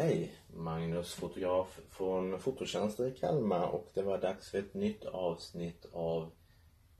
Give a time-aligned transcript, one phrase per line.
[0.00, 0.32] Hej!
[0.54, 6.30] Magnus fotograf från Fototjänster i Kalmar och det var dags för ett nytt avsnitt av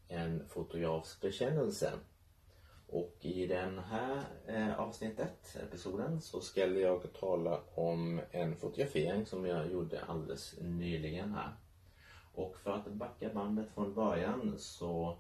[0.09, 1.93] En fotografs bekännelse.
[2.89, 9.47] Och i den här eh, avsnittet, episoden, så ska jag tala om en fotografering som
[9.47, 11.53] jag gjorde alldeles nyligen här.
[12.35, 15.19] Och för att backa bandet från början så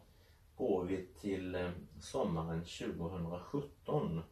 [0.56, 4.22] går vi till eh, sommaren 2017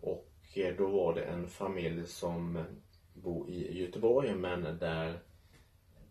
[0.00, 2.64] och Eh, då var det en familj som
[3.12, 5.18] bor i Göteborg men där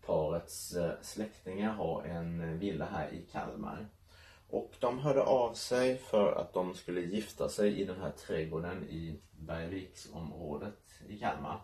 [0.06, 3.88] parets eh, släktingar har en villa här i Kalmar.
[4.50, 8.84] Och de hörde av sig för att de skulle gifta sig i den här trädgården
[8.88, 10.74] i Bergviksområdet
[11.08, 11.60] i Kalmar.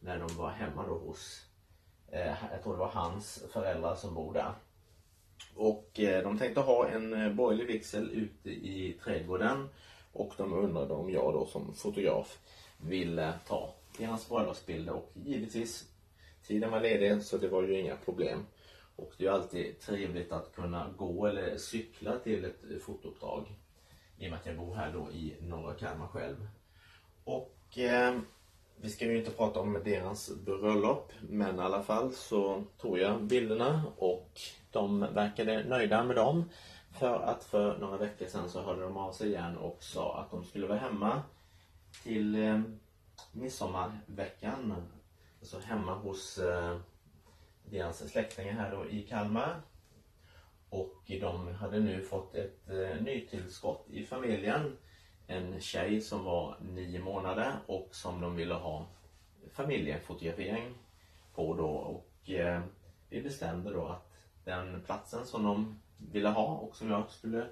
[0.00, 1.46] När de var hemma då hos,
[2.12, 4.54] eh, jag tror det var hans föräldrar som bor där.
[5.54, 9.68] Och eh, de tänkte ha en eh, borgerlig vigsel ute i trädgården
[10.12, 12.38] och de undrade om jag då som fotograf
[12.76, 15.84] ville ta deras bröllopsbilder och givetvis
[16.46, 18.46] tiden var ledig så det var ju inga problem.
[18.96, 23.46] Och det är ju alltid trevligt att kunna gå eller cykla till ett fotouppdrag.
[24.18, 26.48] I och med att jag bor här då i norra Kalmar själv.
[27.24, 28.18] Och eh,
[28.76, 33.22] vi ska ju inte prata om deras bröllop men i alla fall så tog jag
[33.22, 34.40] bilderna och
[34.70, 36.44] de verkade nöjda med dem.
[36.92, 40.30] För att för några veckor sedan så hörde de av sig igen och sa att
[40.30, 41.22] de skulle vara hemma
[42.02, 42.60] till eh,
[43.32, 44.74] midsommarveckan.
[45.40, 46.78] Alltså hemma hos eh,
[47.64, 49.60] deras släktingar här då i Kalmar.
[50.68, 54.76] Och de hade nu fått ett eh, nytillskott i familjen.
[55.26, 58.86] En tjej som var nio månader och som de ville ha
[59.52, 60.74] familjefotografering
[61.34, 61.68] på då.
[61.68, 62.62] Och eh,
[63.08, 64.12] vi bestämde då att
[64.44, 65.80] den platsen som de
[66.12, 67.46] ville ha och som jag skulle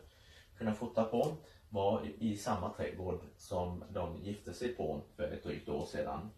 [0.58, 1.36] kunna fota på
[1.68, 6.30] var i samma trädgård som de gifte sig på för ett drygt år sedan.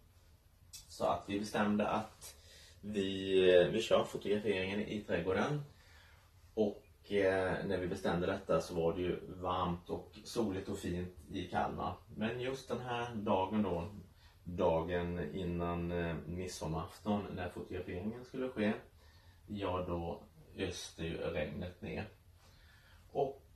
[0.71, 2.35] Så att vi bestämde att
[2.81, 5.61] vi, vi kör fotograferingen i trädgården.
[6.53, 11.17] Och eh, när vi bestämde detta så var det ju varmt och soligt och fint
[11.31, 11.95] i Kalmar.
[12.15, 13.87] Men just den här dagen då,
[14.43, 18.73] dagen innan eh, midsommarafton när fotograferingen skulle ske,
[19.47, 20.23] ja då
[20.57, 22.02] öste ju regnet ner.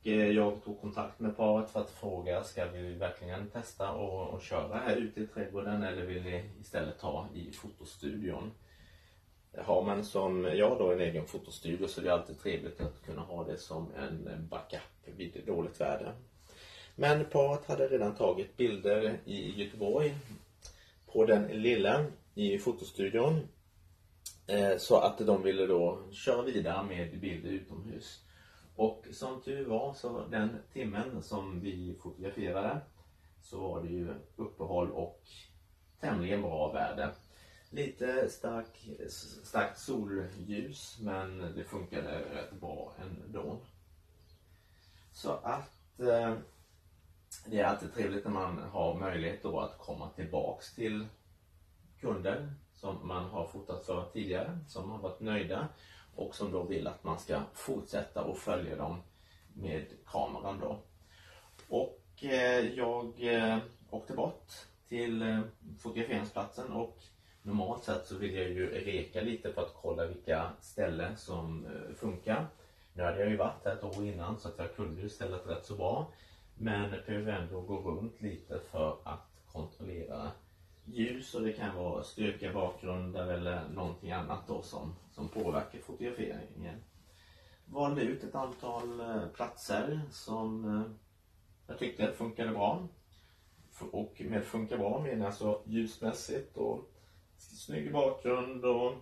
[0.07, 4.41] Eh, jag tog kontakt med paret för att fråga, ska vi verkligen testa och, och
[4.41, 8.51] köra här ute i trädgården eller vill ni istället ta i fotostudion?
[9.57, 13.21] Har man som jag då en egen fotostudio så är det alltid trevligt att kunna
[13.21, 14.81] ha det som en backup
[15.17, 16.13] vid dåligt väder.
[16.95, 20.15] Men paret hade redan tagit bilder i Göteborg
[21.13, 23.47] på den lilla i fotostudion.
[24.47, 28.23] Eh, så att de ville då köra vidare med bilder utomhus.
[28.77, 32.81] Och som tur var så den timmen som vi fotograferade
[33.41, 35.21] så var det ju uppehåll och
[35.99, 37.13] tämligen bra väder.
[37.69, 38.89] Lite stark,
[39.43, 43.59] starkt solljus men det funkade rätt bra ändå.
[45.11, 46.35] Så att eh,
[47.45, 51.07] det är alltid trevligt när man har möjlighet då att komma tillbaks till
[51.99, 55.67] kunder som man har fotat för tidigare, som har varit nöjda
[56.17, 59.01] och som då vill att man ska fortsätta och följa dem
[59.53, 60.79] med kameran då.
[61.67, 63.57] Och eh, jag eh,
[63.89, 64.51] åkte bort
[64.87, 65.39] till eh,
[65.79, 66.97] fotograferingsplatsen och
[67.41, 71.95] normalt sett så vill jag ju reka lite för att kolla vilka ställen som eh,
[71.95, 72.47] funkar.
[72.93, 75.47] Nu hade jag ju varit här ett år innan så att jag kunde ju stället
[75.47, 76.11] rätt så bra.
[76.55, 80.31] Men behöver ändå gå runt lite för att kontrollera
[80.87, 86.83] ljus och det kan vara styrka bakgrunder eller någonting annat då som, som påverkar fotograferingen.
[87.65, 90.91] Valde ut ett antal eh, platser som eh,
[91.67, 92.87] jag tyckte funkade bra.
[93.91, 96.79] Och med funkar bra menar jag alltså ljusmässigt och
[97.37, 98.93] snygg bakgrund och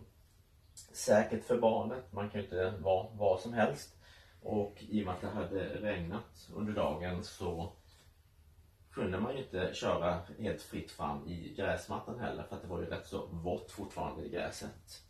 [0.94, 2.14] säkert för barnet.
[2.14, 3.96] Man kan ju inte vara vad som helst.
[4.42, 7.74] Och i och med att det hade regnat under dagen så
[8.96, 12.80] kunde man ju inte köra helt fritt fram i gräsmattan heller för att det var
[12.80, 15.04] ju rätt så vått fortfarande i gräset.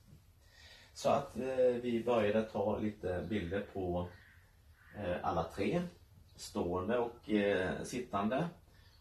[0.93, 4.07] Så att eh, vi började ta lite bilder på
[4.97, 5.81] eh, alla tre,
[6.35, 8.47] stående och eh, sittande.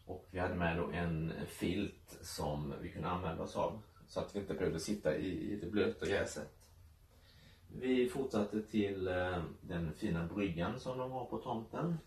[0.05, 4.35] Och vi hade med då en filt som vi kunde använda oss av så att
[4.35, 6.51] vi inte behövde sitta i, i det blöta gräset.
[7.67, 11.97] Vi fortsatte till eh, den fina bryggan som de har på tomten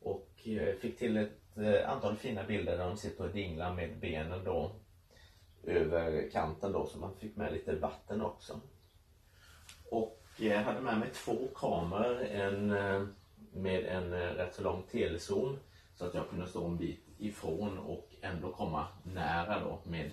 [0.00, 3.98] och eh, fick till ett Eh, antal fina bilder där de sitter och dinglar med
[3.98, 4.70] benen då
[5.62, 8.60] över kanten då så man fick med lite vatten också.
[9.90, 13.02] Och jag hade med mig två kameror, en eh,
[13.52, 15.58] med en eh, rätt så lång telezoom
[15.94, 20.10] så att jag kunde stå en bit ifrån och ändå komma nära då med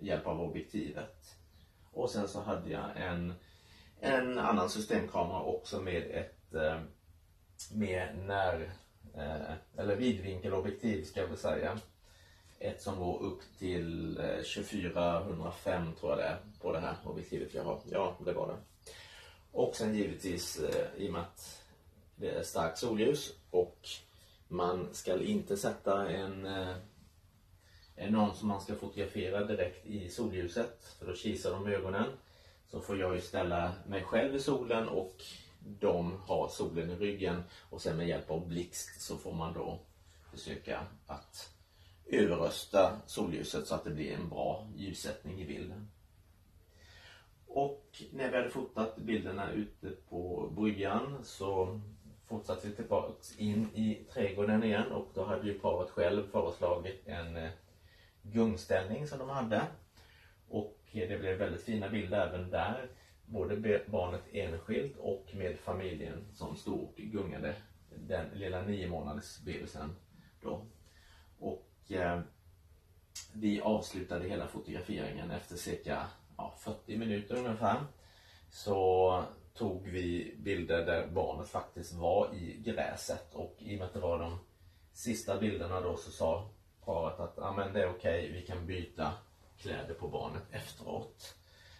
[0.00, 1.36] hjälp av objektivet.
[1.92, 3.34] Och sen så hade jag en,
[4.00, 6.54] en annan systemkamera också med ett
[7.72, 8.72] mer när,
[9.16, 11.78] Eh, eller vidvinkelobjektiv ska jag väl säga.
[12.58, 17.54] Ett som går upp till eh, 2405 tror jag det är på det här objektivet
[17.54, 17.80] jag har.
[17.90, 18.56] Ja, det var det.
[19.52, 21.62] Och sen givetvis eh, i och med att
[22.16, 23.88] det är starkt solljus och
[24.48, 26.46] man ska inte sätta en,
[27.96, 32.06] en någon som man ska fotografera direkt i solljuset för då kisar de ögonen.
[32.70, 35.24] Så får jag ju ställa mig själv i solen och
[35.80, 39.80] de har solen i ryggen och sen med hjälp av blixt så får man då
[40.30, 41.52] försöka att
[42.06, 45.90] överrösta solljuset så att det blir en bra ljussättning i bilden.
[47.46, 51.80] Och när vi hade fotat bilderna ute på bryggan så
[52.26, 57.36] fortsatte vi tillbaks in i trädgården igen och då hade ju paret själv föreslagit en
[57.36, 57.50] eh,
[58.22, 59.62] gungställning som de hade.
[60.48, 62.88] Och eh, det blev väldigt fina bilder även där.
[63.26, 67.54] Både barnet enskilt och med familjen som stod och gungade
[67.90, 69.96] den lilla nio månaders bebisen
[70.42, 70.66] då.
[71.38, 72.20] Och eh,
[73.32, 76.06] vi avslutade hela fotograferingen efter cirka
[76.36, 77.84] ja, 40 minuter ungefär.
[78.50, 79.24] Så
[79.54, 84.00] tog vi bilder där barnet faktiskt var i gräset och i och med att det
[84.00, 84.38] var de
[84.92, 86.48] sista bilderna då så sa
[86.84, 89.12] paret att ah, men det är okej, okay, vi kan byta
[89.58, 91.36] kläder på barnet efteråt.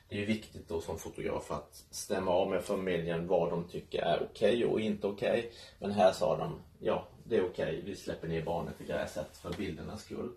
[0.08, 4.22] Det är viktigt då som fotograf att stämma av med familjen vad de tycker är
[4.30, 5.38] okej okay och inte okej.
[5.38, 5.50] Okay.
[5.78, 9.52] Men här sa de, ja det är okej, vi släpper ner barnet i gräset för
[9.52, 10.32] bildernas skull.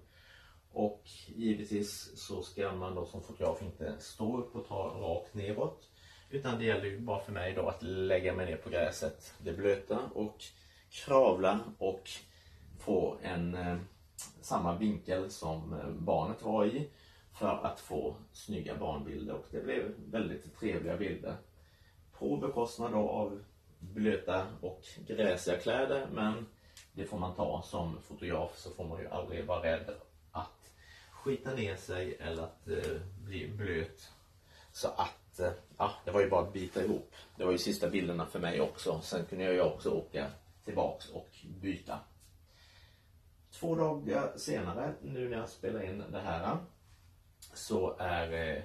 [0.71, 1.01] Och
[1.35, 5.89] givetvis så ska man då som fotograf inte stå upp och ta rakt neråt.
[6.29, 9.53] Utan det gäller ju bara för mig då att lägga mig ner på gräset, det
[9.53, 10.43] blöta och
[10.89, 12.09] kravla och
[12.79, 13.77] få en eh,
[14.41, 16.89] samma vinkel som eh, barnet var i
[17.39, 21.35] för att få snygga barnbilder och det blev väldigt trevliga bilder.
[22.11, 23.43] På bekostnad av
[23.79, 26.47] blöta och gräsiga kläder men
[26.93, 29.89] det får man ta som fotograf så får man ju aldrig vara rädd
[30.31, 30.73] att
[31.11, 34.09] skita ner sig eller att eh, bli blöt.
[34.71, 37.13] Så att, eh, ja, det var ju bara att bita ihop.
[37.37, 38.99] Det var ju sista bilderna för mig också.
[39.01, 40.27] Sen kunde jag ju också åka
[40.65, 41.29] tillbaks och
[41.61, 41.99] byta.
[43.51, 46.57] Två dagar senare, nu när jag spelar in det här,
[47.53, 48.63] så är eh,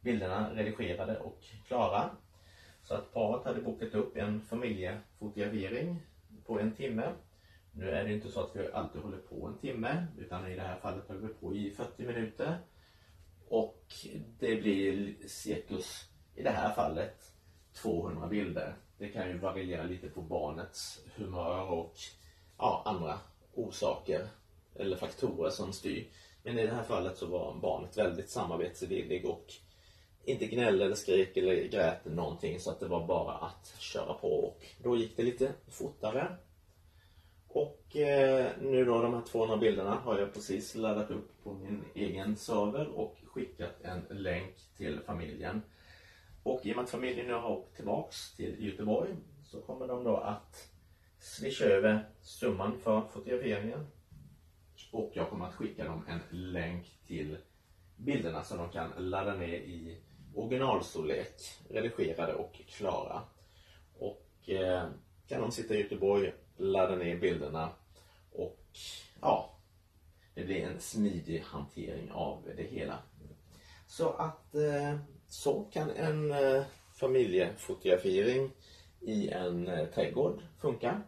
[0.00, 2.10] bilderna redigerade och klara.
[2.82, 6.02] Så att paret hade bokat upp en familjefotografering
[6.46, 7.12] på en timme.
[7.72, 10.62] Nu är det inte så att vi alltid håller på en timme utan i det
[10.62, 12.58] här fallet höll vi på i 40 minuter.
[13.48, 13.84] Och
[14.38, 17.32] det blir cirkus, i det här fallet,
[17.72, 18.76] 200 bilder.
[18.98, 21.94] Det kan ju variera lite på barnets humör och
[22.58, 23.18] ja, andra
[23.54, 24.28] orsaker
[24.74, 26.08] eller faktorer som styr.
[26.48, 29.52] Men i det här fallet så var barnet väldigt samarbetsvillig och
[30.24, 34.28] inte gnällde eller skrek eller grät någonting så att det var bara att köra på
[34.28, 36.36] och då gick det lite fortare.
[37.48, 41.84] Och eh, nu då de här 200 bilderna har jag precis laddat upp på min
[41.94, 45.62] egen server och skickat en länk till familjen.
[46.42, 50.04] Och i och med att familjen nu har åkt tillbaks till Göteborg så kommer de
[50.04, 50.68] då att
[51.20, 53.86] swisha över summan för fotograferingen
[54.90, 57.36] och jag kommer att skicka dem en länk till
[57.96, 59.98] bilderna som de kan ladda ner i
[60.34, 61.34] originalstorlek,
[61.70, 63.22] redigerade och klara.
[63.98, 64.88] Och eh,
[65.28, 67.70] kan de sitta i Göteborg, ladda ner bilderna
[68.32, 68.66] och
[69.20, 69.54] ja,
[70.34, 72.98] det blir en smidig hantering av det hela.
[73.86, 74.96] Så att eh,
[75.28, 76.62] så kan en eh,
[76.94, 78.50] familjefotografering
[79.00, 81.02] i en eh, trädgård funka.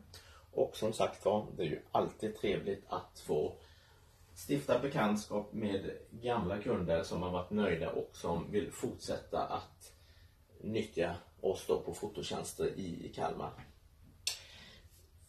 [0.53, 3.57] Och som sagt var, det är ju alltid trevligt att få
[4.47, 9.92] stifta bekantskap med gamla kunder som har varit nöjda och som vill fortsätta att
[10.61, 13.50] nyttja oss då på fototjänster i Kalmar.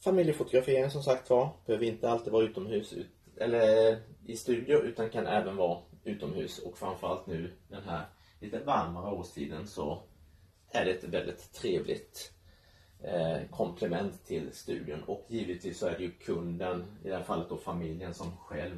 [0.03, 2.93] Familjefotografering som sagt var behöver inte alltid vara utomhus
[3.37, 8.05] eller i studio utan kan även vara utomhus och framförallt nu den här
[8.39, 10.03] lite varmare årstiden så
[10.71, 12.31] är det ett väldigt trevligt
[13.03, 17.49] eh, komplement till studion och givetvis så är det ju kunden, i det här fallet
[17.49, 18.77] då familjen som själv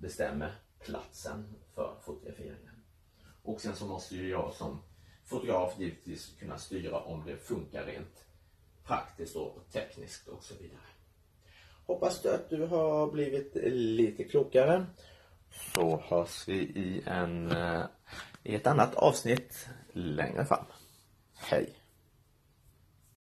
[0.00, 2.84] bestämmer platsen för fotograferingen.
[3.42, 4.82] Och sen så måste ju jag som
[5.24, 8.24] fotograf givetvis kunna styra om det funkar rent
[8.84, 10.80] praktiskt och tekniskt och så vidare.
[11.86, 14.86] Hoppas du att du har blivit lite klokare.
[15.74, 17.84] Så hörs vi i, en, eh,
[18.42, 20.64] i ett annat avsnitt längre fram.
[21.36, 21.79] Hej!